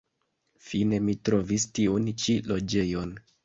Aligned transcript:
Fine 0.69 1.01
mi 1.03 1.15
trovis 1.29 1.67
tiun 1.79 2.11
ĉi 2.25 2.39
loĝejon. 2.53 3.17